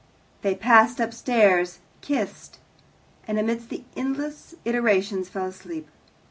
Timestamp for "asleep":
5.45-5.87